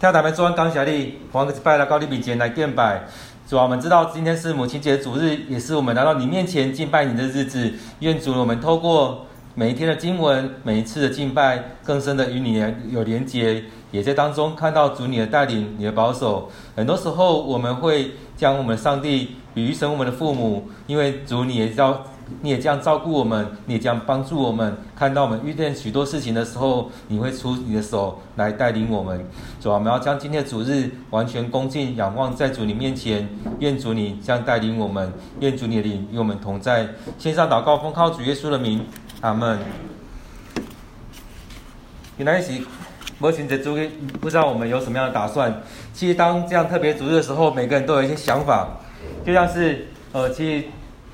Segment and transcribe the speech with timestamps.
[0.00, 3.02] 跳台面做完感谢你，还个一拜来到你面前来敬拜。
[3.48, 7.72] 主啊，我们知道今天是母亲节主日，也是我们来到你面前敬拜你的日子。
[7.98, 9.26] 愿主，我们透过
[9.56, 16.48] 每一天的经文，每一次的敬拜，更深的与你有连结，也在当中看到主你的带领，你的保守。
[16.76, 22.04] 很多时候我们会将我们上帝比喻成我们的父母，因为主你也知道。
[22.40, 24.76] 你也这样照顾我们，你也这样帮助我们。
[24.94, 29.26] 看到我们遇见许多事情的时候，你会出你的手来带领我们。
[29.60, 33.28] 主啊，我们要将今天的主日完全恭敬仰望在主你面前。
[33.58, 36.88] 愿主你这样带领我们，愿主你的灵与我们同在。
[37.18, 38.86] 线上祷告，奉靠主耶稣的名，
[39.20, 39.58] 阿门。
[42.18, 42.52] 原来是
[43.18, 45.62] 母亲节主日，不知道我们有什么样的打算。
[45.92, 48.78] 其实当这样特别主日的时候，每个人都有一些想法，
[49.24, 50.66] 就像是呃，其实。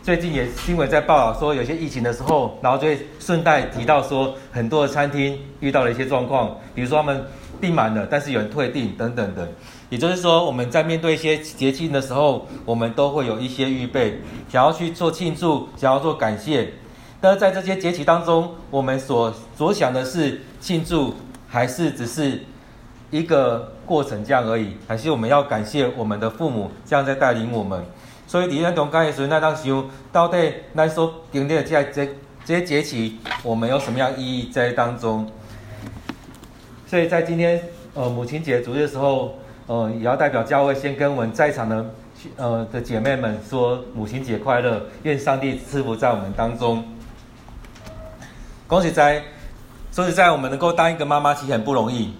[0.04, 7.24] 最近也新闻在报道说，有些疫情的时候，然后就会顺带提到说，很多的餐厅遇到了一些状况，比如说他们
[7.58, 9.48] 订满了，但是有人退订等等的。
[9.88, 14.18] 也就是说，我们在面对一些节庆的时候，我们都会有一些预备，
[14.50, 16.74] 想要去做庆祝，想要做感谢。
[17.18, 21.14] 但是在这些节气当中，我们所所想的是庆祝，
[21.48, 22.42] 还是只是
[23.10, 24.76] 一个过程这样而已？
[24.86, 27.82] 还是我们要感谢我们的父母这样在带领我们？
[28.26, 32.06] 所以，在中间的时候，那当想到底咱所经历的这这
[32.44, 35.30] 这些节气，我们有什么样意义在当中？
[36.86, 37.62] 所以在今天
[37.94, 41.86] 呃母亲节主日的时候，呃也要代表教会先跟我们在场的
[42.36, 46.84] 呃的姐妹们说母亲节快乐，愿上帝赐福在我们当中。
[48.66, 49.22] 恭喜在，
[49.92, 52.14] 说实在，我们能够当一个妈妈其实很不容易。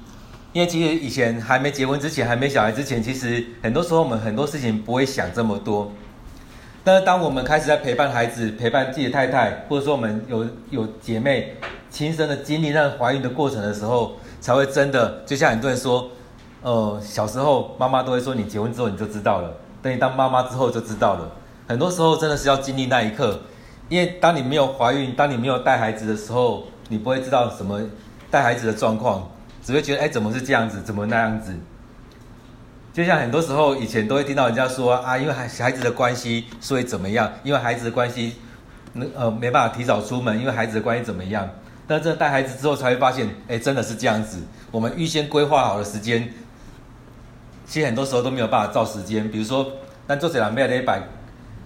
[0.54, 5.90] 因为其实以前还没结婚之前，还没小孩之前，其实很多时候我们很多事情不会想这么多。
[6.84, 11.56] 但是当我们开始在陪伴孩子、陪伴自己的太太，或者说我们有有姐妹
[11.90, 16.08] 亲身的经历那怀孕的过程的时候，才会真的就像很多人说，
[16.62, 21.32] 呃，小时候妈妈都会说你结婚之后你就知道了，等你当妈妈之后就知道了。
[21.66, 23.40] 很多时候真的是要经历那一刻，
[23.88, 27.80] 因为当你没有怀孕、当你没有带孩子的时候，你不会知道什么
[28.30, 29.28] 带孩子的状况。
[29.64, 30.80] 只会觉得，哎，怎么是这样子？
[30.82, 31.54] 怎么那样子？
[32.92, 37.32] 就像很多时候以前都会听到人家说啊，因为孩孩子的关系，所以怎么样？
[37.42, 38.36] 因为孩子的关系，
[38.92, 41.48] 那呃，没办法提早出门，因为孩子的关系怎么样？
[41.88, 44.38] 但真的带孩子之后才会发现，哎，真的是这样子。
[44.70, 46.32] 我们预先规划好的时间，
[47.66, 49.28] 其实很多时候都没有办法照时间。
[49.30, 49.66] 比如说，
[50.06, 51.02] 但做这两没礼拜，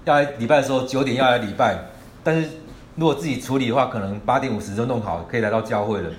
[0.04, 1.76] 要来礼拜的时候九点要来礼拜，
[2.25, 2.48] 但是
[2.94, 6.10] 如果自己处理的话，可能八点五十就弄好，可以来到教会了。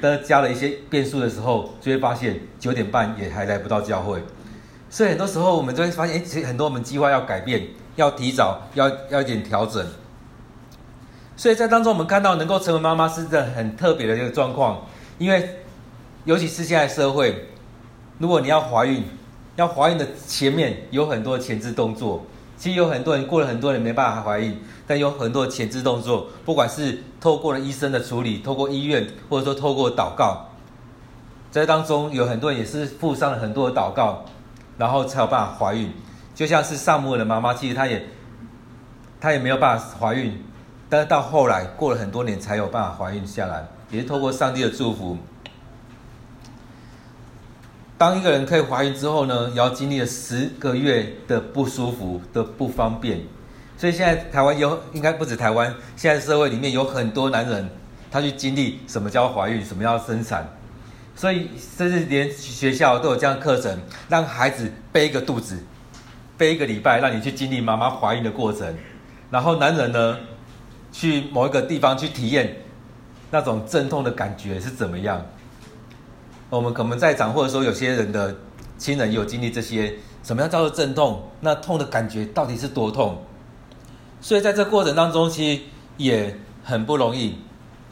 [0.00, 4.22] 的加了一些变数的时候，就会发现九点半也还来不到教会，
[4.88, 9.84] 所以很多时候我们就会发现，哎，其实很多我们计划要改变，要提早，要要一点调整。
[11.36, 14.86] 所以在当中，我们看到能够成为妈妈是个很特别的一个状况，
[15.18, 15.60] 因为
[16.24, 17.48] 尤其是现在社会，
[18.18, 19.04] 如果你要怀孕，
[19.56, 22.24] 要怀孕的前面有很多前置动作。
[22.58, 30.44] 其实有很多人过了很多年没办法怀孕，但有很多前置动作，不管是透过了医生的处理，透过医院，或者说透过祷告，
[31.52, 34.24] 在当中有很多人也是付上了很多的祷告，
[34.76, 35.88] 然后才有办法怀孕。
[36.34, 38.04] 就像是撒母耳的妈妈，其实她也
[39.20, 40.36] 她也没有办法怀孕，
[40.88, 45.16] 但是到后来过了很多年才有办法怀孕下来，也是透过上帝的祝福。
[47.98, 53.20] 当一个人可以怀孕之后呢，也要经历了十个月的不舒服的不方便，
[53.76, 57.68] 所以现在台湾有应该不止台湾，现在社会里面有很多男人，
[58.08, 60.48] 他去经历什么叫怀孕，什么叫生产，
[61.16, 63.76] 所以甚至连学校都有这样课程，
[64.08, 65.58] 让孩子背一个肚子，
[66.36, 68.72] 背一个礼拜，让你去经历妈妈怀孕的过程，
[69.28, 70.16] 然后男人呢，
[70.92, 72.58] 去某一个地方去体验
[73.32, 75.20] 那种阵痛的感觉是怎么样。
[76.50, 78.34] 我们可能在场，或者说有些人的
[78.78, 81.22] 亲人有经历这些，什么样叫做阵痛？
[81.40, 83.22] 那痛的感觉到底是多痛？
[84.20, 85.62] 所以在这过程当中，其实
[85.98, 87.38] 也很不容易。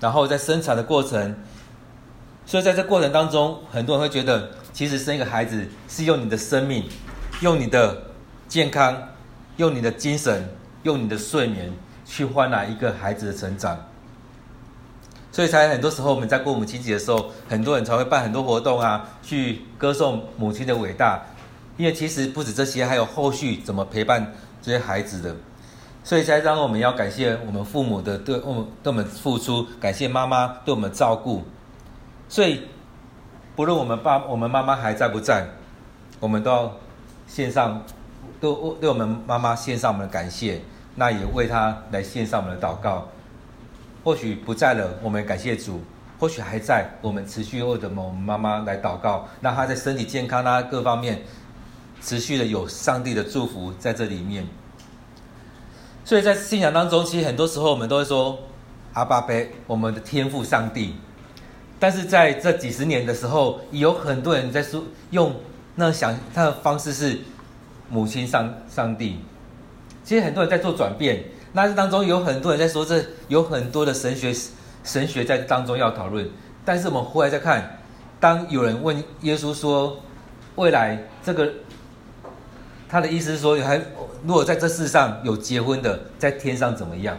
[0.00, 1.36] 然后在生产的过程，
[2.44, 6.84] 所以在这过程当中，很多人会觉得，其实生一个孩子是用你的生命、
[7.41, 8.10] 用你的
[8.48, 8.97] 健康、
[9.56, 10.48] 用你的精神、
[10.82, 11.72] 用你的睡眠
[12.04, 13.78] 去换来一个孩子的成长。
[15.36, 21.22] 所以才很多时候我们在过母亲节的时候，很多人才会办很多活动啊，去歌颂母亲的伟大。
[21.77, 25.36] 因为其实不止这些，还有后续怎么陪伴这些孩子的。
[26.03, 31.44] 所以才让我们要感谢我们父母的对我们对我们付出，感谢妈妈对我们照顾。
[32.30, 32.62] 所以
[33.54, 35.47] 不论我们爸我们妈妈还在不在，
[36.18, 36.72] 我们都要
[37.27, 37.84] 献上，
[38.41, 40.62] 都对我们妈妈献上我们的感谢，
[40.94, 43.06] 那也为她来献上我们的祷告。
[44.06, 45.80] 或许不在了，我们感谢主，
[46.16, 51.22] 或许还在，我们持续为着我们妈妈来祷告，让她在身体健康啊各方面，
[52.00, 54.47] 持续的有上帝的祝福在这里面。
[56.04, 58.38] 所以在信仰当中，其实很多时候我们都会说
[58.92, 59.34] 阿爸爸，
[59.66, 60.94] 我们的天赋上帝。
[61.80, 65.34] 但是在这几十年的时候，有很多人在说用
[65.74, 67.18] 那想他的方式是
[67.91, 69.18] 母亲上上帝。
[70.04, 74.34] 其实很多人在做转变，那这当中有很多人在说，这有很多的神学
[74.84, 76.28] 神学在当中要讨论。
[76.65, 77.78] 但是我们后来再看，
[78.21, 79.98] 当有人问耶稣说，
[80.57, 81.51] 未来这个
[82.89, 83.81] 他的意思是说，还
[84.25, 87.16] 如果在这世上有结婚的，在天上怎么样？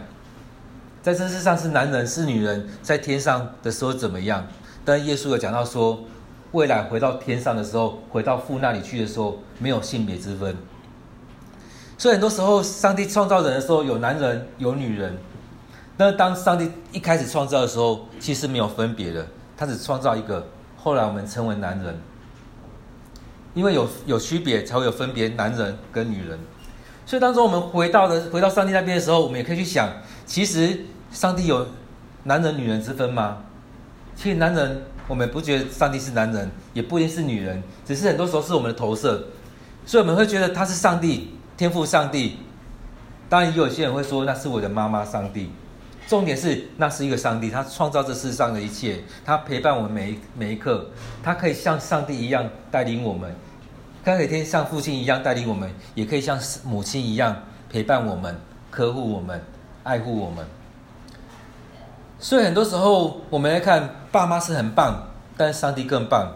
[1.02, 4.46] 在这世上是男人是女人，在天上的时候怎么样？
[4.84, 6.04] 但耶稣有讲到说，
[6.52, 10.54] 未来回到天上的时候，回到父那里去的时候，没有性别之分。
[11.98, 15.18] 所以很多时候，上帝创造人的时候，有男人有女人。
[15.98, 20.46] 那当上帝一开始创造的时候，其实没有分别的，他只创造一个。
[20.76, 21.98] 后来我们称为男人，
[23.52, 26.38] 因为有有区别，才会有分别，男人跟女人。
[27.04, 29.90] 所以当中我们回到的回到上帝那边的时候，我们也可以去想，
[30.24, 30.86] 其实。
[31.10, 31.66] 上帝有
[32.24, 33.38] 男人女人之分吗？
[34.14, 39.24] 其实男人，我们不觉得上帝是男人，也不一定是女人，只是很多时候是我们的投射，
[39.86, 42.38] 所以我们会觉得他是上帝，天父上帝。
[43.28, 45.50] 当然，也有些人会说那是我的妈妈上帝。
[46.06, 50.86] 重点是那是一个上帝，他创造这世上的一切，他陪伴我们每一每一刻，
[51.22, 53.34] 他可以像上帝一样带领我们，
[54.02, 57.36] 他可以像父亲一样带领我们，也可以像母亲一样
[57.68, 58.40] 陪伴我们、
[58.70, 59.44] 呵护我们、
[59.82, 60.46] 爱护我们。
[62.18, 66.32] 所以很多时候，我们来看爸妈是很棒，但上帝更棒。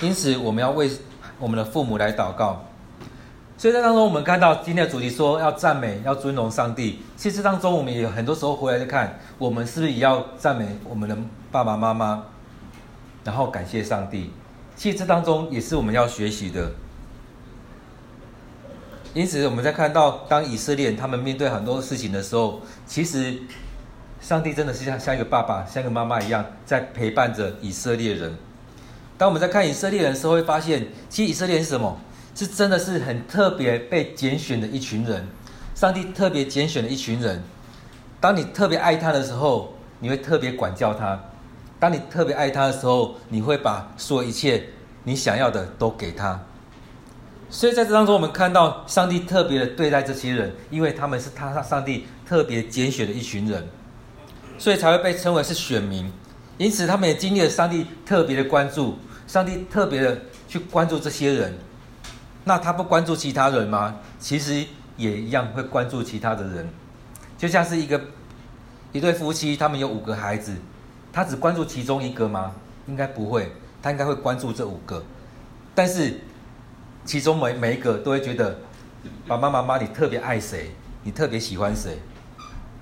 [0.00, 0.88] 因此，我们要为
[1.40, 2.62] 我们的父母来祷告。
[3.58, 7.00] 所以在当中，我们看到今天的主题说要赞美、要尊荣上帝。
[7.16, 11.18] 其实当中，我们也很多时候回来再看，我们是不是也要赞美我们的
[11.50, 12.22] 爸爸妈妈，
[13.24, 14.30] 然后感谢上帝。
[14.76, 16.70] 其实这当中也是我们要学习的。
[19.12, 23.42] 因此，我们在看到当以色列他们面对很多事情的时候，其实。
[24.20, 28.36] 上帝真的是像像一个爸爸、像一个妈妈一样，在陪伴着以色列人。
[29.16, 31.96] 当我们在看以色列人的时候，会发现，其实以色列人是什么？
[32.38, 35.26] 是真的是很特别被拣选的一群人。
[35.74, 37.42] 上帝特别拣选的一群人。
[38.20, 41.18] 当你特别爱他的时候，你会特别管教他；
[41.80, 44.68] 当你特别爱他的时候，你会把所有一切
[45.02, 46.40] 你想要的都给他。
[47.50, 53.66] 所以在这当中，我们看到上帝特别的对待这些人，因为他们是他上帝特别拣选的一群人。
[54.58, 56.08] 所以才会被称为是选民，
[56.56, 58.96] 因此他们也经历了上帝特别的关注，
[59.26, 61.52] 上帝特别的去关注这些人。
[62.48, 63.94] 那他不关注其他人吗？
[64.18, 64.64] 其实
[64.96, 66.66] 也一样会关注其他的人。
[67.36, 68.00] 就像是一个
[68.90, 70.56] 一对夫妻，他们有五个孩子，
[71.12, 72.54] 他只关注其中一个吗？
[72.86, 73.52] 应该不会，
[73.82, 75.04] 他应该会关注这五个。
[75.74, 76.20] 但是
[77.04, 78.58] 其中每每一个都会觉得，
[79.26, 80.70] 爸爸妈妈你特别爱谁？
[81.02, 81.98] 你特别喜欢谁？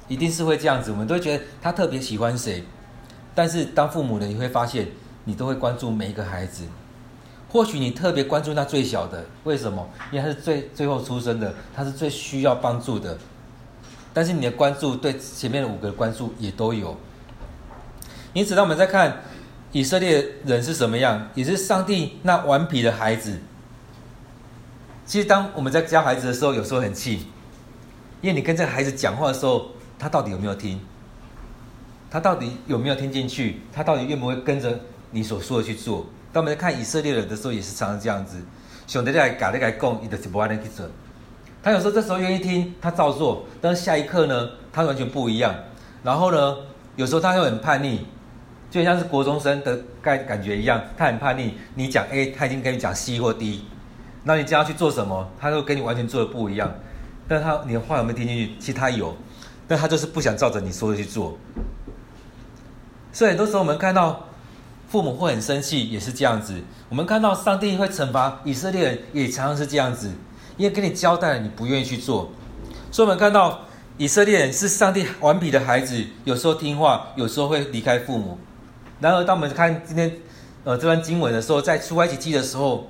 [0.06, 2.62] 一定是会这样子，我们都会觉得他特别喜欢谁，
[3.34, 4.86] 但是当父母的你会发现，
[5.24, 6.62] 你都会关注每一个孩子。
[7.56, 9.88] 或许你特别关注那最小的，为什么？
[10.12, 13.16] 因为他是最最后出生的，他是最需要帮助的。
[14.12, 16.94] 但是你的关注对前面的五个关注也都有。
[18.34, 19.22] 因此，当我们在看
[19.72, 23.40] 以色列人是什么样，也是上帝那顽皮的孩子。
[25.06, 27.20] 其实，当我们在教孩子的时候，有时候很气，
[28.20, 29.70] 因为你跟这个孩子讲话的时候。
[29.98, 30.78] 他到底有没有听？
[32.10, 33.62] 他到底有没有听进去？
[33.72, 34.78] 他到底愿不愿意跟着
[35.10, 36.04] 你所说的去做？
[36.36, 38.36] 当我们在看以色列人的时候，也是常常这样子。
[38.86, 40.86] 兄弟来改来改讲，你的就不爱去做。
[41.62, 45.54] 他有时候这时候愿意听，他照做，但是下一刻呢，他完全不一样。
[46.02, 46.56] 然后呢，
[46.94, 48.04] 有时候他又很叛逆，
[48.70, 51.54] 就像是国中生的感感觉一样，他很叛逆。
[51.74, 53.64] 你讲 A，他已经跟你讲 C 或 D，
[54.24, 56.70] 那你将要去做什么，他都跟你完全做的不一样。
[57.26, 58.56] 但他你的话有没有听进去？
[58.58, 59.16] 其实他有。
[59.66, 61.38] 但他就是不想照着你说的去做，
[63.10, 64.22] 所以很多时候我们看到
[64.88, 66.54] 父母会很生气，也是这样子。
[66.88, 70.10] 我们看到上帝会惩罚以色列人，也常常是这样子，
[70.56, 72.30] 因为跟你交代了，你不愿意去做。
[72.90, 73.62] 所以，我们看到
[73.98, 78.38] 以色列人是上帝顽皮的孩子，有时候听话，有时候会离开父母。
[79.00, 80.10] 然而，当我们看今天
[80.64, 82.86] 呃这段经文的时候，在出埃及记的时候，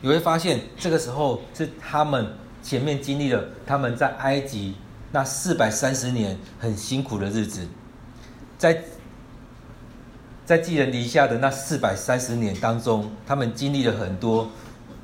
[0.00, 2.26] 你会发现这个时候是他们
[2.62, 4.74] 前面经历了他们在埃及。
[5.14, 7.68] 那四百三十年很辛苦的日子，
[8.56, 8.82] 在
[10.52, 14.46] 在寄人篱下的那四百三十年当中，他们经历了很多。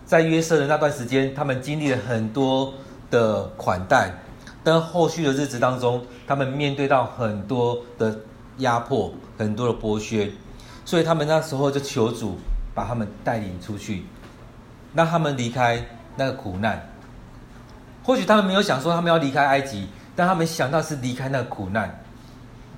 [0.05, 2.75] 在约瑟的那段时间，他们经历了很多
[3.11, 4.13] 的款待。
[4.63, 8.15] 但后续的日子当中，他们面对到很多的
[8.59, 10.31] 压迫，很多的剥削，
[10.85, 12.37] 所以他们那时候就求主
[12.75, 14.05] 把他们带领出去，
[14.95, 15.83] 让他们离开
[16.17, 16.91] 那个苦难。
[18.05, 22.05] 或许他们没有想说他们要离开埃及，但他们想到是离开那个苦难。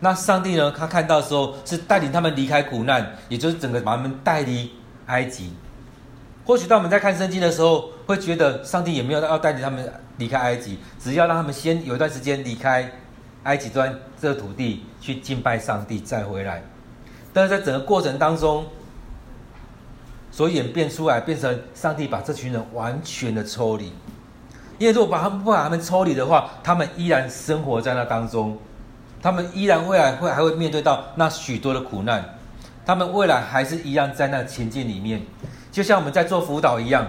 [0.00, 0.72] 那上帝呢？
[0.72, 4.72] 他看到的时候是带领他们离开苦难，也就是整个把他们带离
[5.06, 5.52] 埃及。
[6.44, 12.90] 或许当我们在看圣经的时候，会觉得上帝也没有要带领他们离开埃及，只要让他们先有一段时间离开
[13.42, 16.62] 埃及端这个土地去敬拜上帝，再回来。
[17.32, 18.64] 但是在整个过程当中，
[20.30, 23.92] 所演变出来变成上帝把这群人完全的抽离。
[24.78, 28.58] 因为如果把他们不把他们抽离的话，他们依然生活在那当中，
[29.22, 32.38] 他们依然未来会还会面对到那许多的苦难，
[32.84, 35.22] 他们未来还是一样在那情境里面，
[35.70, 37.06] 就像我们在做辅导一样，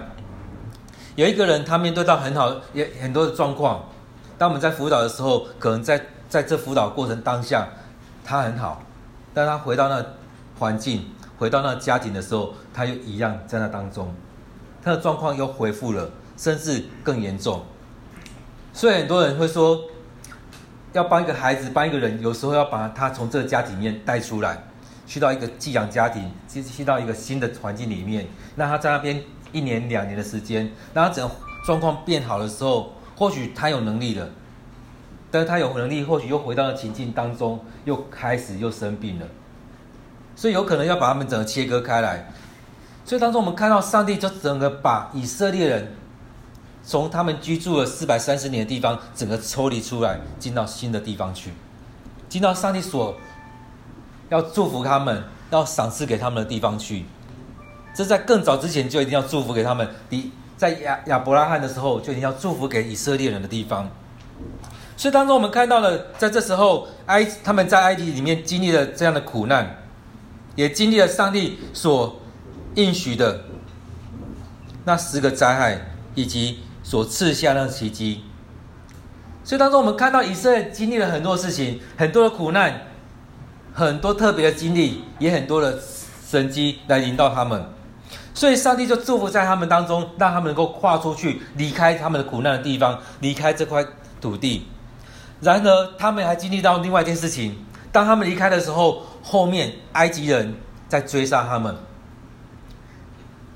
[1.16, 3.84] 有一个人他面对到很好也很多的状况，
[4.36, 7.68] 当我们在辅导的时候，可能在在这辅导过程当下
[8.24, 8.82] 他很好，
[9.32, 10.04] 但他回到那
[10.58, 11.06] 环境，
[11.38, 14.14] 回到那家庭的时候，他又一样在那当中，
[14.82, 16.10] 他的状况又恢复了。
[16.34, 17.62] 甚至更严重，
[18.72, 19.78] 所以很多人会说，
[20.92, 24.58] 要帮一个孩子，帮一个人，有时候要把他从这个家庭里面带出来，
[25.06, 29.22] 去到一个寄养家庭，去去到一个新的环境里面，让他在那边
[29.52, 31.34] 一年两年的时间，让他整个
[31.64, 34.28] 状况变好的时候，或许他有能力了，
[35.30, 39.26] 但是他有能力，或许又回到了情境当中，又开始又生病了，
[40.36, 42.30] 所以有可能要把他们整个切割开来。
[43.04, 45.88] 所以当中我们看到上帝就整个把以色列人。
[46.84, 51.52] 从他们居住了四百三十年的地方，整个抽离出来，进到新的地方去，
[52.28, 53.14] 进到上帝所
[54.30, 57.04] 要祝福他们、要赏赐给他们的地方去。
[57.94, 63.88] 这在更早之前就一定要祝福给他们，第在亚亚伯拉罕的时候就一定要祝福给以色列人的地方。
[64.96, 69.84] 所以当中我们看到了，在这时候埃他们在埃及里面经历了这样的苦难，
[70.56, 72.20] 也经历了上帝所
[72.74, 73.44] 应许的
[74.84, 75.80] 那十个灾害，
[76.16, 76.58] 以及。
[76.82, 78.22] 所赐下那个奇迹，
[79.44, 82.82] 所以当中我们看到以色列经历了很多事情，很多的苦难，
[83.72, 85.78] 很多特别的经历，也很多的
[86.28, 87.64] 神迹来引导他们，
[88.34, 93.84] 所以上帝就祝福在他们当中，让他们能够跨出去，离开他们的苦难的地方，离开这块
[94.20, 94.66] 土地。
[95.40, 97.56] 然而，他们还经历到另外一件事情，
[97.90, 100.54] 当他们离开的时候，后面埃及人
[100.88, 101.74] 在追杀他们。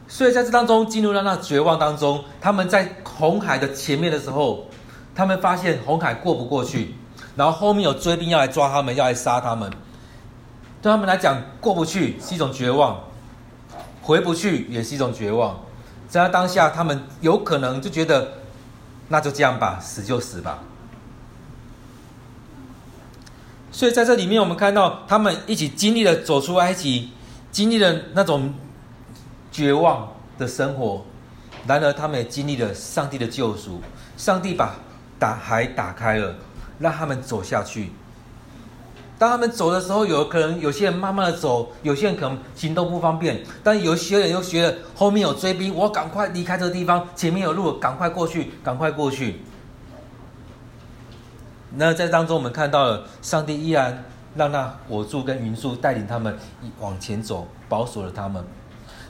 [0.09, 4.67] 所以在这当中进入到那绝望当中，他们在红海的前面的时候，
[5.17, 6.95] 他们发现红海过不过去，
[7.35, 9.69] 然后后面有追兵要来抓他们，要来杀他们。
[10.81, 13.01] 对他们来讲，过不去是一种绝望，
[14.01, 15.59] 回不去也是一种绝望。
[16.09, 18.35] 在当下，他们有可能就觉得，
[19.09, 20.61] 那就这样吧，死就死吧。
[23.73, 27.11] 所以在这里面，我们看到他们一起经历了走出埃及，
[27.51, 28.55] 经历了那种。
[29.57, 31.03] 绝望的生活，
[31.67, 33.81] 然而他们也经历了上帝的救赎。
[34.15, 34.75] 上帝把
[35.19, 36.35] 打海打开了，
[36.79, 37.91] 让他们走下去。
[39.19, 43.43] 当他们走的时候，有可能有些人慢慢的走，有些人可能行动不方便。
[43.65, 49.41] 但有些人又觉得后面有追兵，我赶快离开这个地方，前面有路，赶快过去，赶快过去。
[51.77, 56.37] 那在当中，我们看到了上帝依然让那火柱跟云柱带领他们
[56.79, 58.45] 往前走，保守了他们。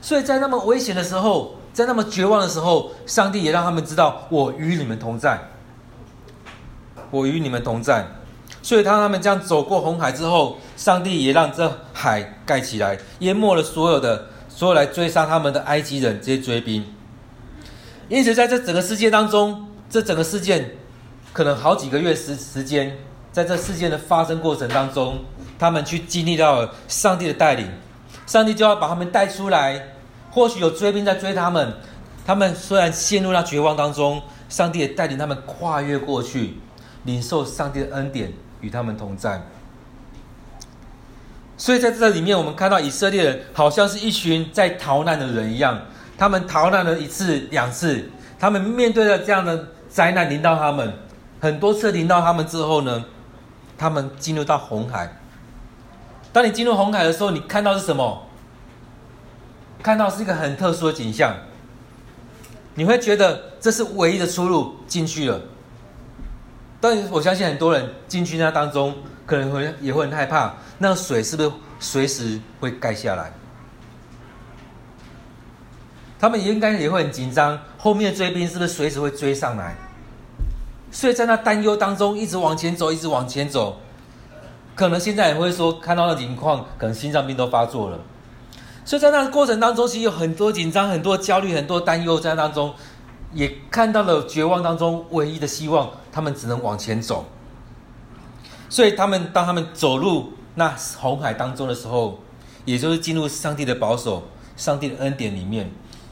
[0.07, 5.37] 所以在那么危险的时候，在那么绝望的时候，上帝也让他们知道，我与你们同在，
[7.11, 8.07] 我与你们同在。
[8.63, 16.87] 所以当他们这样走过红海之后，上帝也让这海盖起来，淹没了所有的所有来追杀他们的埃及人这些追兵。
[18.09, 20.77] 因此，在这整个世界当中，这整个事件
[21.33, 22.97] 可能好几个月时时间，
[23.33, 25.19] 在这事件的发生过程当中，
[25.59, 27.69] 他们去经历到了上帝的带领，
[28.25, 29.95] 上帝就要把他们带出来。
[30.37, 31.73] 或许有追兵在追他们，
[32.27, 36.59] 他们虽然陷入那绝望当中，上帝也带领他们跨越过去，
[37.05, 39.41] 领受上帝的恩典与他们同在。
[41.57, 45.81] 所以在这里面，我们看到以色列人好像是一群在逃难的人一样，
[46.19, 50.93] 他们逃难了一次两次，他们面对了这样的灾难临到他们，
[51.41, 53.03] 很多次临到他们之后呢，
[53.79, 55.17] 他们进入到红海。
[56.31, 58.26] 当你进入红海的时候，你看到是什么？
[59.87, 61.33] 看到是一个很特殊的景象，
[62.75, 65.41] 你会觉得这是唯一的出路进去了。
[66.81, 73.31] 但我相信很多人进去那当中，可能会也会很害怕，那水是不是随时会盖下来？
[76.19, 79.77] 他们应该也会很紧张，后面的追兵是不是随时会追上来？
[80.91, 83.79] 所以在那担忧当中，一直往前走，一直往前走。
[84.75, 88.01] 可能现在也会说看到那情况，可能心脏病都发作了。
[88.87, 92.73] 所以在那个过程当中，其实有很多紧张、很多焦虑、很多担忧在当中，
[93.33, 97.25] 也看到了绝望当中唯一的希望，他们只能往前走。
[98.69, 102.21] 所以他们当他们走入那红海当中的时候，
[102.65, 104.23] 也就是进入上帝的保守、
[104.57, 105.69] 上帝的恩典里面，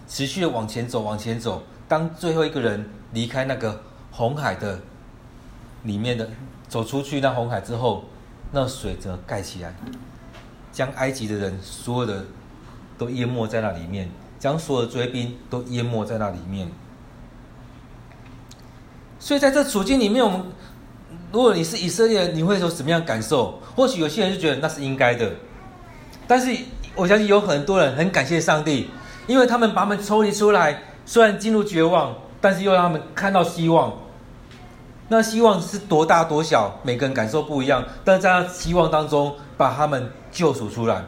[0.09, 1.63] 持续的往前走、往前走。
[1.87, 4.81] 当最后一个人离开那个红海的
[5.85, 6.29] 里面的
[6.67, 8.03] 走出去那红海之后，
[8.51, 9.73] 那水则盖起来，
[10.73, 12.25] 将埃及的人所有的。
[12.99, 16.69] 都淹没在那里面，将所有的追兵都淹没在那里面。
[19.19, 20.43] 所以在这处境里面，我们
[21.33, 23.59] 如果你是以色列人，你会有什么样感受？
[23.75, 25.31] 或许有些人就觉得那是应该的，
[26.27, 26.55] 但是
[26.95, 28.91] 我相信有很多人很感谢上帝，
[29.27, 33.93] 因为他们把他们抽离出来，虽然进入绝望，但是又让他们看到希望。
[35.09, 41.05] 那希望是多大多小，每个人感受不一样，但在那希望当中把他们救赎出来。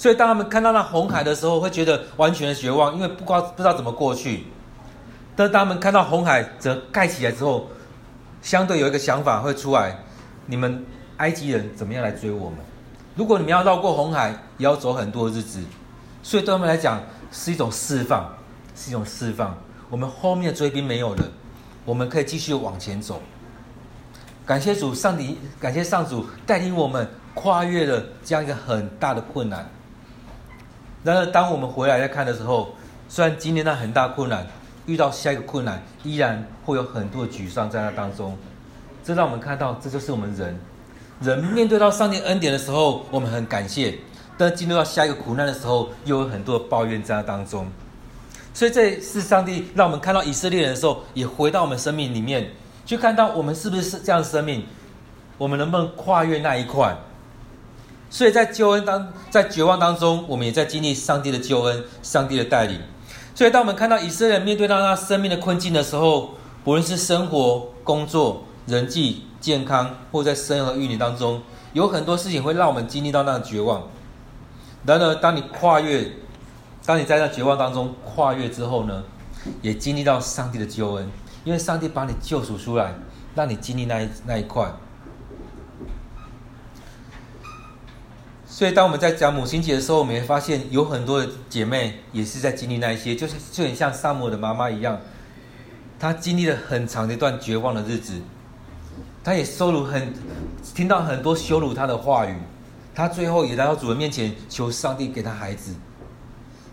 [0.00, 4.46] 所以，当他们看到那红海的时候，会觉得完全的绝望，因为不知道不知道怎么过去。
[5.36, 7.68] 但当他们看到红海则盖起来之后，
[8.40, 9.94] 相对有一个想法会出来：
[10.46, 10.82] 你们
[11.18, 12.60] 埃及人怎么样来追我们？
[13.14, 15.62] 如果你们要绕过红海，也要走很多日子。
[16.22, 16.98] 所以对他们来讲，
[17.30, 18.26] 是一种释放，
[18.74, 19.54] 是一种释放。
[19.90, 21.24] 我们后面的追兵没有了，
[21.84, 23.20] 我们可以继续往前走。
[24.46, 29.68] 感谢主，上帝，感谢上主带领我们跨越了这样一个很大的困难。
[31.02, 32.74] 然而，当我们回来再看的时候，
[33.08, 34.46] 虽然经历那很大困难，
[34.86, 38.36] 遇到下一个困难，依然会有很多沮丧在那当中。
[39.02, 40.58] 这让我们看到，这就是我们人。
[41.22, 43.94] 人面对到上帝恩典的时候，我们很感谢；
[44.36, 47.66] 但进入到下一个苦难的时候，又有很多抱怨在那当中。
[48.52, 52.50] 所以，这是上帝让我们看到以色列人的时候，也回到我们生命里面，
[52.84, 54.66] 去看到我们是不是这样的生命，
[55.38, 56.94] 我们能不能跨越那一块。
[58.10, 62.80] 所以在救恩当，在绝望当中，我们也在经历上帝的救恩、上帝的带领。
[63.36, 71.40] 所以，当我们看到以色列人面对到那生命的困境的时候，不论是生活、工作、人际、健康，或在生儿育女当中，
[71.72, 73.84] 有很多事情会让我们经历到那绝望。
[74.84, 76.10] 然而，当你跨越，
[76.84, 79.04] 当你在那绝望当中跨越之后呢，
[79.62, 81.08] 也经历到上帝的救恩，
[81.44, 82.92] 因为上帝把你救赎出来，
[83.34, 84.70] 让你经历那一那一块。
[88.60, 95.00] 所以，当我们在讲母亲节的时候，我们也发现有很多的姐妹也是在经历那一些，就是就很像撒母耳的妈妈一样，
[95.98, 98.20] 她经历了很长的一段绝望的日子，
[99.24, 100.12] 她也收辱很
[100.74, 102.36] 听到很多羞辱她的话语，
[102.94, 105.74] 她最后也来到主人面前求上帝给她孩子。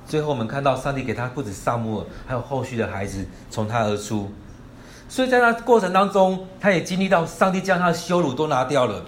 [0.05, 4.29] 最后，我们看到上帝给她不止撒母耳，还有后续的孩子从她而出。
[5.07, 9.05] 所以在那过程当中，她也经历到上帝将她的羞辱都拿掉了。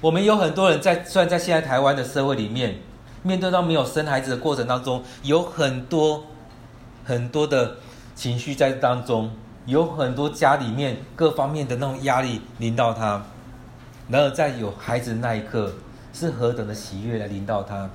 [0.00, 2.78] 我们有很多人在，虽然在现在台湾的社会里面，
[3.24, 6.24] 面对到没有生孩子的过程当中，有很多
[7.04, 7.78] 很多的
[8.14, 9.32] 情绪在当中，
[9.66, 13.24] 有很多家里面各方面的那种压力临到他。
[14.08, 15.74] 然而在有孩子的那一刻，
[16.12, 17.90] 是何等的喜悦来临到他。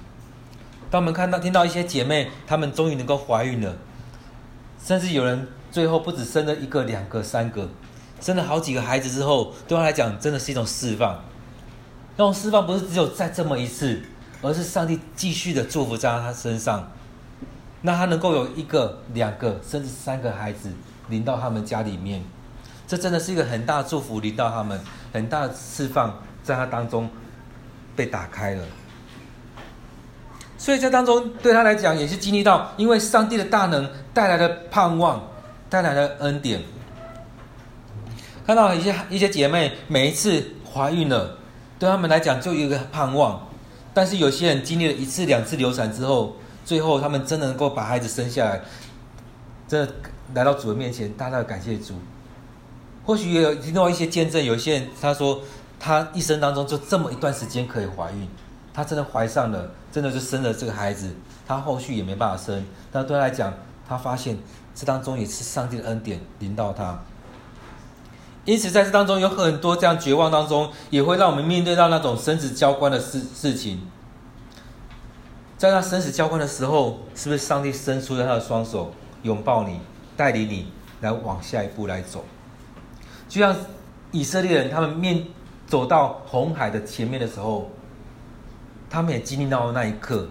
[0.91, 3.73] 当我们看到听到一些姐妹，她们终于能够怀孕了，
[4.83, 7.69] 甚至有人最后不止生了一个、两个、三个，
[8.19, 11.23] 生了好几个孩子之后，对他来讲真的是一种释放。
[12.15, 13.99] 那种释放不是只有在这么一次，
[14.43, 16.91] 而是上帝继续的祝福在他身上，
[17.81, 20.69] 那他能够有一个、两个，甚至三个孩子
[21.09, 22.23] 临到他们家里面，
[22.87, 24.79] 这真的是一个很大的祝福临到他们，
[25.11, 27.09] 很大的释放在他当中
[27.95, 28.63] 被打开了。
[30.55, 35.21] 所以在当中对他来讲也是经历到，因为上帝的大能带来的盼望，
[35.67, 36.61] 带来的恩典。
[38.45, 41.39] 看到一些一些姐妹每一次怀孕了。
[41.83, 43.45] 对他们来讲，就有一个盼望，
[43.93, 48.61] 但是有些人经历了一次、两次流产之后，最后他们真的能够把孩子生下来，
[49.67, 49.93] 真的
[50.33, 51.95] 来到主的面前，大大的感谢主。
[53.03, 55.41] 或许也有听到一些见证，有些人他说，
[55.77, 58.29] 他一生当中就这么一段时间可以怀孕，
[58.73, 61.13] 他真的怀上了，真的就生了这个孩子，
[61.45, 63.53] 他后续也没办法生，但对他来讲，
[63.85, 64.37] 他发现
[64.73, 67.03] 这当中也是上帝的恩典临到他。
[68.45, 73.87] 因此，在这当中有很多这样绝望当中，也会让我们面对到那种生死交关的事事情。
[75.57, 79.79] 在那生死交关的时候，是不是上帝伸出了他的双手，拥抱你，
[80.17, 82.25] 带领你来往下一步来走？
[83.29, 83.55] 就像
[84.11, 85.25] 以色列人，他们面
[85.65, 87.71] 走到红海的前面的时候，
[88.89, 90.27] 他们也经历到了那一刻。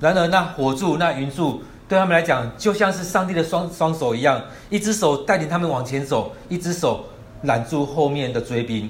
[0.00, 1.62] 然而，那火柱、那云柱。
[1.88, 7.04] 对他们来讲，就像是上帝的双双手一样，一只手带领他们往前走，一只手
[7.42, 8.88] 拦住后面的追兵。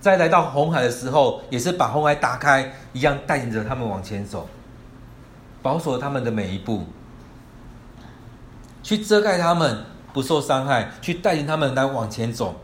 [0.00, 4.48] 在来到红海的时候，也是把红海打开，一样带领着他们往前走，
[5.62, 6.84] 保守他们的每一步，
[8.82, 12.56] 去遮盖他们不受伤害，去带领他们来往前走。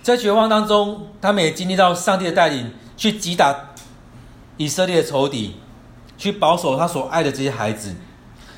[0.00, 3.54] 在绝望当中，他们也经历到上帝的带领，去击打
[4.56, 5.56] 以色列的仇敌，
[6.18, 7.94] 去保守他所爱的这些孩子。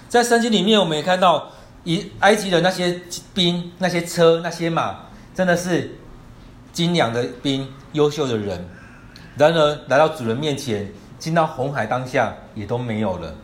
[0.08, 1.52] 在圣经里面，我们也看到
[1.84, 3.00] 以埃及的那些
[3.32, 4.96] 兵、那些车、那些马，
[5.32, 5.96] 真的是
[6.72, 8.68] 精良的兵、优秀的人。
[9.36, 13.34] 然而来到主人面前，进到红海当下，也都没有了。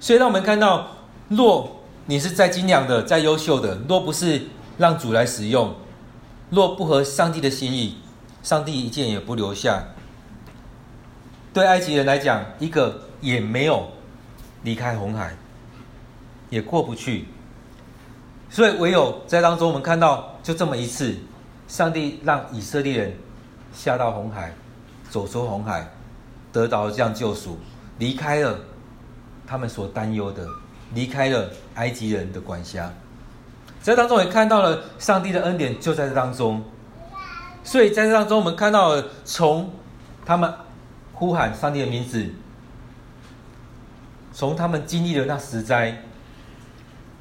[0.00, 0.88] 所以让我们看到，
[1.28, 4.46] 若你是再精良的、再优秀的，若不是
[4.78, 5.74] 让主来使用。
[6.50, 7.98] 若不合上帝的心意，
[8.42, 9.84] 上帝一件也不留下。
[11.52, 13.88] 对埃及人来讲，一个也没有
[14.62, 15.34] 离开红海，
[16.50, 17.26] 也过不去。
[18.50, 21.14] 所以唯有在当中，我们看到就这么一次，
[21.66, 23.16] 上帝让以色列人
[23.72, 24.52] 下到红海，
[25.10, 25.86] 走出红海，
[26.50, 27.58] 得到了这样救赎，
[27.98, 28.58] 离开了
[29.46, 30.46] 他们所担忧的，
[30.94, 32.90] 离开了埃及人的管辖。
[33.82, 36.64] 在当中也看到了上帝的恩典就在这当中，
[37.62, 39.70] 所以在这当中我们看到了从
[40.24, 40.52] 他们
[41.12, 42.26] 呼喊上帝的名字，
[44.38, 46.00] 从他们经历了那十灾，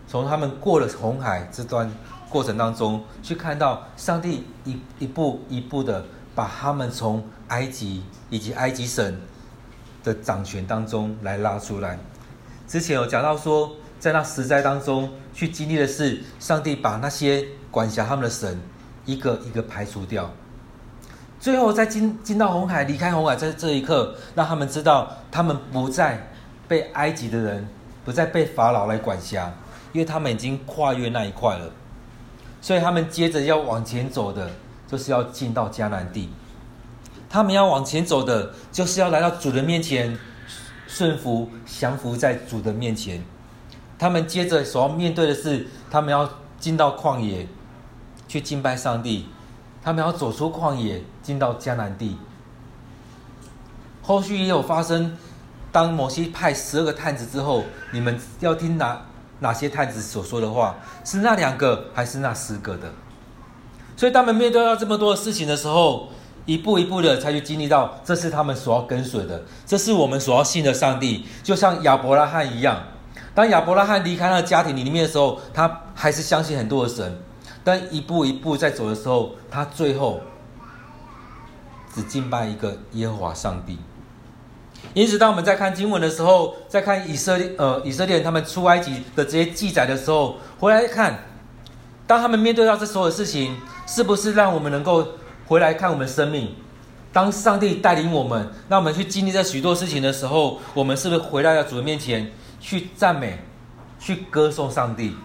[0.07, 1.91] 从他们过了红海这段
[2.29, 9.19] 过程当中，去看到上帝一一步一步的把他们从埃及以及埃及神
[10.03, 11.97] 的掌权当中来拉出来。
[12.67, 13.71] 之前有讲到说。
[13.99, 18.61] 在那十灾当中，去经历的是上帝把那些管辖他们的神
[19.05, 20.29] 一个一个排除掉，
[21.39, 26.29] 最后在进进到红海，离开红海，在这一刻，让他们知道他们不再
[26.67, 27.67] 被埃及的人，
[28.03, 29.53] 不再被法老来管辖，
[29.93, 31.71] 因为他们已经跨越那一块了，
[32.61, 34.49] 所以他们接着要往前走的，
[34.87, 36.29] 就是要进到迦南地，
[37.29, 40.17] 他们要往前走的，就是要来到主的面前，
[40.87, 43.23] 顺服降服在主的面前。
[43.99, 47.47] 他们接着所要面对的是，他们要进到旷野
[48.27, 49.27] 去敬拜上帝，
[49.81, 52.17] 他们要走出旷野进到迦南地。
[54.03, 55.17] 后续也有发生，
[55.77, 58.99] 当摩西派十二个探子之后，你们要听哪
[59.41, 60.75] 哪些探子所说的话？
[61.05, 62.91] 是那两个还是那十个的？
[63.95, 66.09] 所以他们面对到这么多的事情的时候，
[66.47, 72.81] 一步一步的才去经历到，这是他们所要跟随的，这是我们所要信的上帝，就像亚伯拉罕一样。
[73.35, 77.19] 当亚伯拉罕离开那个家庭里面的时候，他还是相信很多的神，
[77.63, 80.21] 但一步一步在走的时候，他最后
[81.93, 83.77] 只敬拜一个耶和华上帝。
[84.93, 91.19] 因此，当我们在看经文的时候，在看以色列呃以色列人他们出埃及的这些记载的时候，回来看，
[92.07, 95.07] 当他们面对到这所有事情，是不是让我们能够
[95.47, 96.55] 回来看我们生命？
[97.13, 102.31] 当上帝带领我们，让我们去经历这许多事情的时候，我们是不是回到到主的面前？
[102.59, 103.39] 去赞美，
[103.99, 105.15] 去歌颂上帝。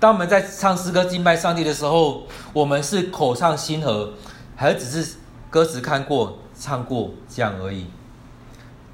[0.00, 4.14] 当我们在唱诗歌敬拜上帝的时候，我们是口唱心和，
[4.56, 5.16] 还只是
[5.50, 7.86] 歌词看过、唱过这样而已？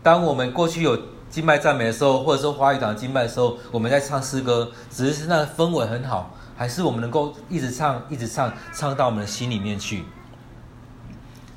[0.03, 10.05] 当我们过去有经脉赞美的时候，或者说华语堂经脉的时候，我们在唱诗歌，只是那氛围很好，还是我们能够一直唱、一直唱，唱到我们的心里面去？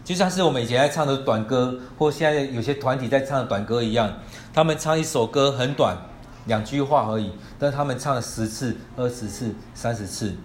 [0.03, 4.13] 就像是我们以前在唱的短歌，或现在有些团体在唱的短歌一样。
[4.53, 5.97] 他们唱一首歌很短，
[6.45, 10.35] 两句话而已，但他们唱了十次、二十次、三十次，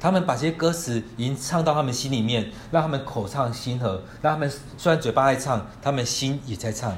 [0.00, 6.96] 他们把这些歌词已经唱到他们心里面，让他们口唱心和，让他们虽然嘴巴在唱，他们心也在唱。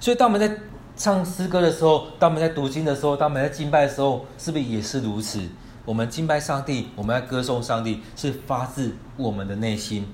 [0.00, 0.56] 所以当我们在
[0.96, 5.40] 唱诗歌的时候，当我们在读经的时候，当我们在敬拜的时候，是不是也是如此？
[5.84, 10.06] 我们敬拜上帝，我们要歌颂上帝，是发自我们的内心。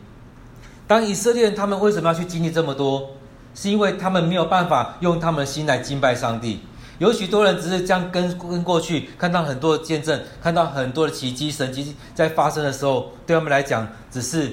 [0.87, 3.11] 当以色列人他们为什么要去经历这么多？
[3.55, 6.61] 是因为他们没有办法用他们的心来敬拜上帝。
[6.99, 14.53] 有许多人只是这样跟跟过去，看到很多的见证，看到很多的奇迹神迹在发生的时候，对他们来讲，只是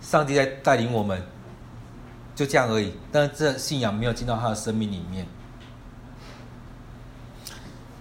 [0.00, 1.20] 上帝在带领我们，
[2.40, 2.94] 就这样而已。
[3.12, 5.26] 但这信仰没有进到他的生命里面。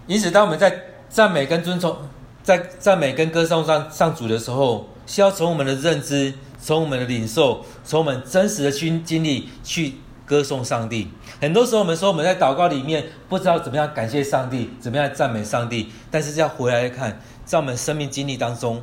[0.08, 1.98] 因此，当我们在赞美跟尊崇，
[2.42, 9.96] 在赞美跟歌颂上上主的时候，需要从我们的认知，从我们的领受，从我们真实的经经历去。
[10.30, 11.08] 歌颂上帝，
[11.42, 18.80] 很多时候我们说我们在祷告里面不知道怎么样感谢上帝，怎么样赞美上帝，但是要回来看，在我们生命经历当中，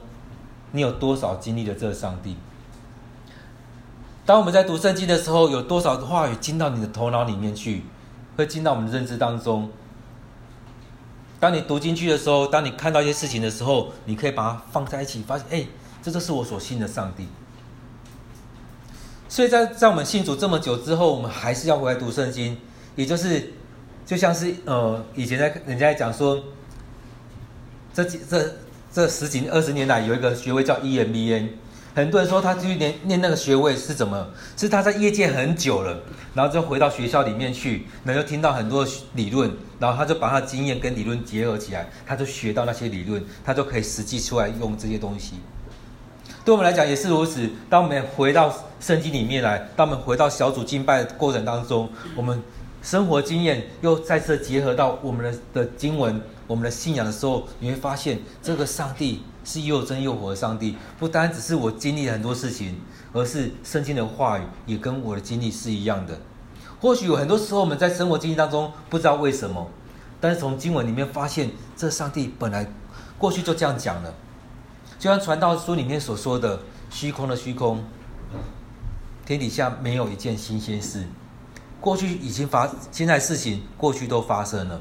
[0.73, 2.35] 你有多少经历了这个上帝？
[4.26, 7.84] 当我们在读圣经的时候，有多少的话语进到你的头脑里面去，
[8.36, 9.70] 会进到我们的认知当中？
[11.38, 15.66] 当你读进去的时候，当你看到一些事情的时候，你可以把它放在一起，发现，哎，
[16.02, 17.28] 这就是我所信的上帝。
[19.28, 22.56] 所以在在我们信主这么久之后，我们还是要回来读圣经，
[22.96, 23.52] 也就是
[24.04, 26.42] 就像是呃以前在人家在讲说，
[27.94, 28.54] 这几这
[28.92, 31.48] 这十几二十年来有一个学位叫 EMBA，
[31.96, 34.28] 很多人说他去念念那个学位是怎么？
[34.54, 35.98] 是他在业界很久了，
[36.35, 45.37] 然后就回到学校里面去，然后就听到很多理论，然后他就把他的经验跟理论结合起来，他就学到那些理论，他就可以实际出来用这些东西。
[46.44, 47.48] 对我们来讲也是如此。
[47.70, 52.42] 当我们回到圣经里面来，当我们回到小组敬拜的过程当中，我们
[52.82, 60.76] 生活经验又再次结合到我们的的经文、我们的信仰的时候，你会发现这个上帝是又真又活的上帝。
[60.98, 62.78] 不单只是我经历了很多事情，
[63.14, 66.20] 而是圣经的话语也跟我的经历是一样的。
[66.78, 69.70] 或许有很多时候我们在生活经历当中不知道为什么，
[70.20, 72.70] 但是从经文里面发现，这上帝本来
[73.16, 74.12] 过去就这样讲了。
[74.98, 77.82] 就像传道书里面所说的，虚空的虚空，
[79.24, 81.06] 天底下没有一件新鲜事。
[81.80, 84.80] 过去已经发，现在事情过去都发生了，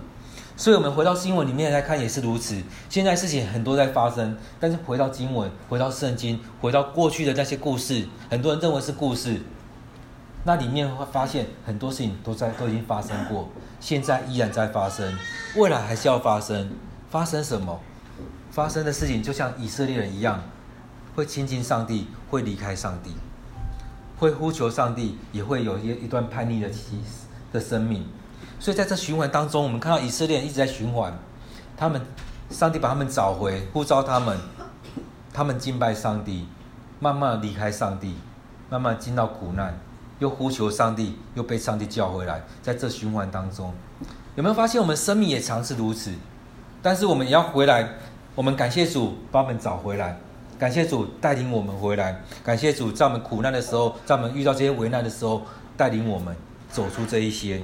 [0.57, 2.61] 所以我们回到新闻里面来看也是如此。
[2.89, 9.41] 现在事情很多在发生，但是回到经文，回到圣经，回到过去的那些故事，很多人认为是故事，
[10.45, 13.49] 那里面会发现很多事情都在都已经发生过，
[13.81, 15.13] 现在依然在发生，
[15.57, 16.71] 未来还是要发生。
[17.09, 17.79] 发生什么？
[18.51, 20.41] 发生的事情就像以色列人一样，
[21.15, 23.11] 会亲近上帝，会离开上帝，
[24.17, 27.01] 会呼求上帝，也会有一一段叛逆的期
[27.51, 28.05] 的生命。
[28.59, 31.13] 所以在这循环当中，我们看到以色列一直在循环，
[31.77, 32.01] 他们
[32.49, 34.37] 上帝把他们找回，呼召他们，
[35.33, 36.47] 他们敬拜上帝，
[36.99, 38.15] 慢慢离开上帝，
[38.69, 39.79] 慢慢进到苦难，
[40.19, 42.43] 又呼求上帝，又被上帝叫回来。
[42.61, 43.73] 在这循环当中，
[44.35, 46.11] 有没有发现我们生命也常是如此？
[46.81, 47.87] 但是我们也要回来。
[48.35, 50.19] 我们感谢主把我们找回来，
[50.59, 55.41] 感谢主带领我们回来，感谢主在我们苦难的时候，在我们遇到这些危难的时候，
[55.77, 56.35] 带领我们
[56.69, 57.61] 走出这一些。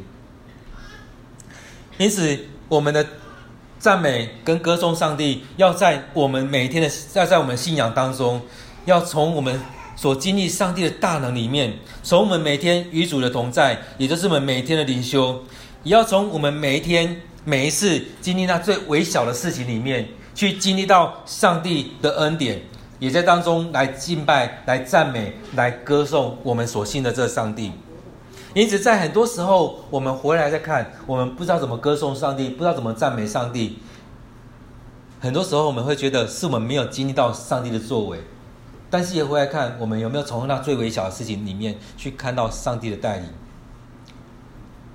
[2.01, 2.35] 因此，
[2.67, 3.05] 我们的
[3.77, 8.41] 赞美跟歌颂上帝，要在我们每一天的要在我们信仰当中，
[8.85, 9.61] 要从我们
[9.95, 15.43] 所经历上帝的大能里面，从我们每天与主的同在，也就是我们每天的灵修，
[15.83, 20.07] 也要从我们每一天每一次经历那最微小的事情里面。
[20.33, 22.59] 去经历到上帝的恩典，
[22.97, 27.71] 也在当中来敬拜、来赞美、来歌颂我们所信的这上帝。
[28.53, 33.79] 因此，在很多时候，我们回来再看，我们不知道怎么歌颂上帝，不知道怎么赞美上帝。
[35.19, 38.19] 很多时候，我们会觉得是我们没有经历到上帝的作为。
[38.89, 43.29] 但是，也回来看，我们有没有从那最微小的事情里面去看到上帝的带领？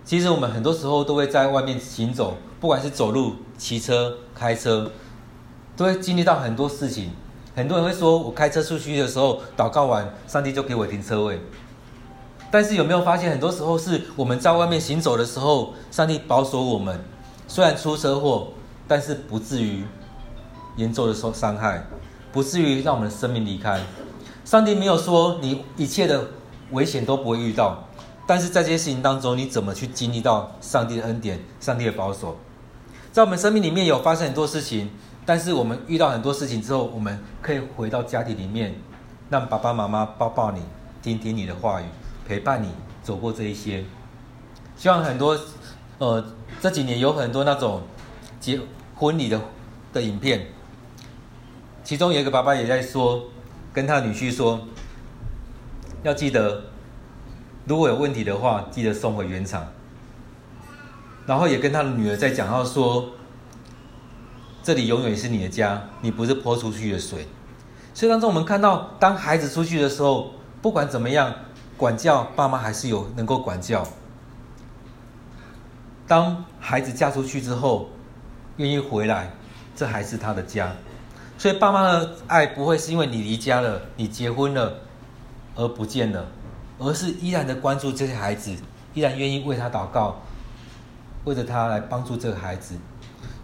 [0.05, 4.91] 其实，我们很多时候都会在外面行走，不管是走路、骑车、开车。
[5.77, 7.11] 都会经历到很多事情，
[7.55, 11.39] 很多人会说，我开车出去的时候，祷告完，上帝就给我停车位。
[12.51, 16.99] 但是有没有发现，很多时候是我们在外面行走的时候，上帝保守我们，
[17.49, 18.49] 虽然出车祸，
[18.89, 19.85] 但是不至于
[20.77, 21.87] 严重的受伤害，
[22.33, 23.81] 不至于让我们的生命离开。
[24.45, 26.25] 上帝没有说你一切的
[26.71, 27.85] 危险都不会遇到，
[28.27, 32.37] 但是在这些事情当中，你怎么去经历到上帝的恩典、上帝的保守？
[33.13, 34.91] 在我们生命里面有发生很多事情。
[35.29, 38.73] 但是我们遇到很多事情之后，我们可以回到家庭里面，
[39.29, 40.61] 让爸爸妈妈抱抱你，
[41.03, 41.85] 听听你的话语，
[42.27, 42.69] 陪伴你
[43.03, 43.85] 走过这一些。
[44.77, 45.39] 希望很多，
[45.99, 46.25] 呃，
[46.61, 47.83] 这几年有很多那种
[48.41, 48.61] 结
[48.95, 49.41] 婚礼的
[49.93, 50.47] 的影片，
[51.85, 53.25] 其中有一个爸爸也在说，
[53.73, 54.61] 跟他女婿说，
[56.03, 56.65] 要记得，
[57.65, 59.67] 如果有问题的话，记得送回原厂。
[61.27, 63.11] 然后也跟他的女儿在讲，他说。
[64.63, 67.25] 这里永远是你的家，你不是泼出去的水。
[67.95, 71.33] 所以当中我们看到，当孩子出去的时候，不管怎么样
[71.77, 73.87] 管教，爸妈还是有能够管教。
[76.07, 77.91] 当孩子嫁出去之后，
[78.57, 79.31] 愿意回来，
[79.75, 80.73] 这还是他的家。
[81.37, 84.75] 所以爸妈的爱不会是因为你离家了，你结婚了
[85.55, 86.27] 而不见了，
[86.79, 88.57] 而是依然的关注这些孩子，
[88.95, 90.17] 依然愿意为他祷告，
[91.25, 92.77] 为着他来帮助这个孩子。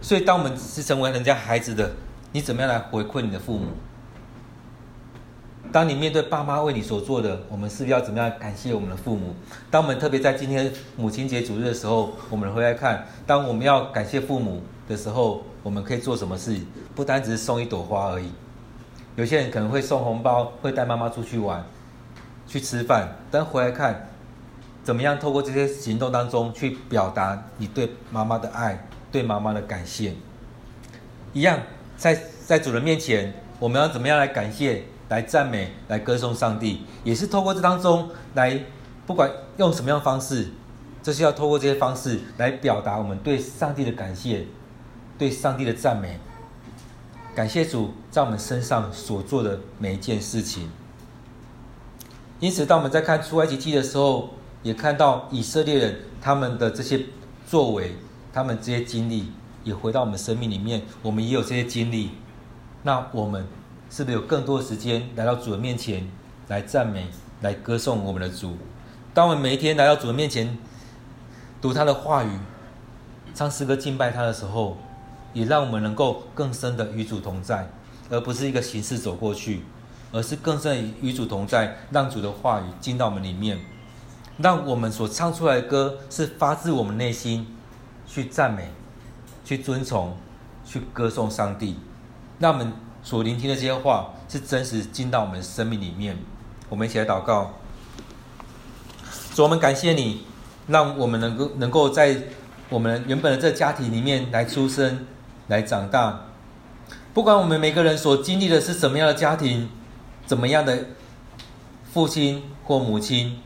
[0.01, 1.91] 所以，当我们是成为人家孩子的，
[2.31, 3.67] 你怎么样来回馈你的父母？
[5.73, 9.33] 当你面对爸妈为你所做的，我们是不是要怎么样感谢我们的父母？
[9.71, 16.55] 当我们特别在今天母亲节主日的时候，我们回来看，当我们要感谢父母的时候，我们可以做什么事？
[16.93, 18.31] 不单只是送一朵花而已。
[19.15, 21.65] 有些人可能会送红包，会带妈妈出去玩，
[22.45, 23.09] 去吃饭。
[23.31, 24.09] 但回来看，
[24.83, 28.87] 怎么样透过这些行动当中去表达你对妈妈的爱？
[29.11, 30.13] 对妈妈的感谢，
[31.33, 31.59] 一样
[31.97, 38.59] 在在主人面前，我们要怎么样来感谢来赞美、来歌颂上帝，也是透过这当中来，
[39.05, 40.49] 不管用什么样的方式，
[41.01, 44.45] 这是要透过这些方式来表达我们对上帝的感谢，
[45.17, 46.19] 对上帝的赞美。
[47.35, 50.69] 感谢主在我们身上所做的每一件事情。
[52.39, 54.29] 因此，当我们在看出埃及记的时候，
[54.61, 56.99] 也看到以色列人他们的这些
[57.47, 57.95] 作为，
[58.31, 59.31] 他们这些经历，
[59.63, 62.11] 也回到我们生命里面，我们也有这些经历。
[62.83, 63.47] 那我们
[63.95, 66.09] 是不是有更多的时间来到主的面前，
[66.47, 67.05] 来赞美、
[67.41, 68.57] 来歌颂我们的主？
[69.13, 70.57] 当我们每一天来到主的面前，
[71.61, 72.39] 读他的话语，
[73.35, 74.77] 唱诗歌敬拜他的时候，
[75.33, 77.69] 也让我们能够更深的与主同在，
[78.09, 79.61] 而不是一个形式走过去，
[80.11, 83.59] 而是更深的与主同在，让主的话语进到我们里面，
[84.39, 87.45] 让我们所唱出来的歌是发自我们内心
[88.07, 88.71] 去赞美、
[89.45, 90.17] 去尊崇、
[90.65, 91.77] 去歌颂上帝。
[92.39, 92.73] 让我们
[93.03, 96.17] 所聆听的这些话是真实进到我们生命里面。
[96.69, 97.53] 我们一起来祷告。
[99.35, 100.25] 主，我们感谢你，
[100.67, 102.17] 让我们能够能够在
[102.69, 105.05] 我们原本的这个家庭里面来出生、
[105.47, 106.21] 来长大。
[107.13, 109.69] 不管我们每个人所经历的是什么样的家庭，
[110.25, 110.85] 怎么样的
[111.91, 113.39] 父亲或母亲，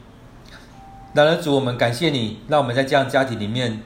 [1.13, 3.82] 然而主，我们感谢你，让我们在这样家庭里面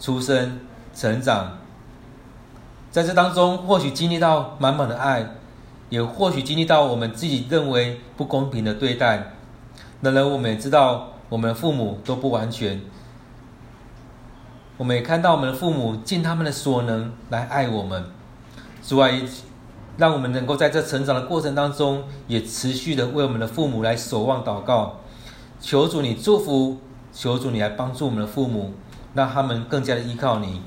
[0.00, 0.60] 出生、
[0.94, 1.58] 成长。
[2.96, 5.34] 在这当中，或许经历到满满的爱，
[5.90, 9.34] 也或许经历到我们自己认为不公平的对待。
[10.00, 12.80] 然而，我们也知道，我们的父母都不完全。
[14.78, 18.02] 我们也看到我们的父母尽他们的所能来爱我们。
[18.82, 19.10] 主啊，
[19.98, 25.00] 让我们能够在这成长的过程当中，也持续的为我们的父母来守望祷告。
[25.60, 26.78] 求主你祝福，
[27.12, 28.72] 求主你来帮助我们的父母，
[29.12, 30.62] 让他们更加的依靠你。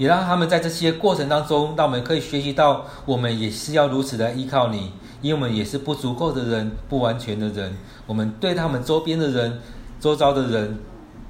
[0.00, 7.76] 也让他们在这些过程当中，让我们可以学习到，我们也是要如此的依靠你，因为我们也是不足够的人，不完全的人。
[8.06, 9.60] 我们对他们周边的人、
[10.00, 10.78] 周遭的人，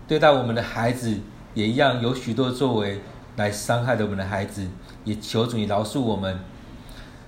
[0.07, 1.19] 对待我们的孩子，
[1.53, 3.01] 也一样有许多作为
[3.35, 4.65] 来伤害了我们的孩子。
[5.03, 6.39] 也求主你饶恕我们，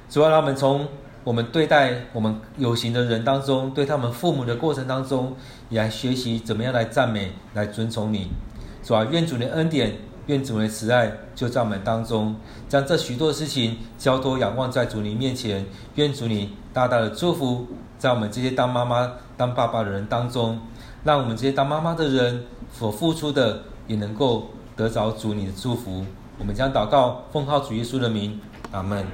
[0.09, 0.87] 主要让我们从
[1.25, 5.35] 我们对待我们有形的人当中，对他们父母的过程当中，
[5.71, 8.29] 也来学习怎么样来赞美、来尊崇你。
[8.85, 9.97] 主啊，愿主的恩典。
[10.27, 12.37] 愿主的慈爱就在我们当中，
[12.69, 15.67] 将这许多事情交托仰望在主你面前。
[15.97, 17.67] 愿主你大大的祝福
[17.99, 20.61] 在我们这些当妈妈、当爸爸的人当中，
[21.05, 26.05] 让我们这些当妈妈的人所付出的也能够得着主你的祝福。
[26.39, 29.05] 我们将祷告奉靠主耶稣的名，阿门。